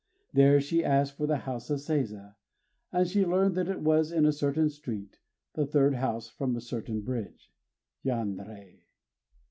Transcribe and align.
There 0.33 0.59
she 0.59 0.83
asked 0.83 1.15
for 1.15 1.27
the 1.27 1.37
house 1.45 1.69
of 1.69 1.77
Seiza; 1.79 2.35
and 2.91 3.07
she 3.07 3.23
learned 3.23 3.53
that 3.53 3.69
it 3.69 3.81
was 3.81 4.11
in 4.11 4.25
a 4.25 4.31
certain 4.33 4.67
street, 4.67 5.19
the 5.53 5.67
third 5.67 5.93
house 5.93 6.27
from 6.27 6.55
a 6.55 6.59
certain 6.61 7.01
bridge. 7.01 7.51
_Yanrei! 8.03 8.79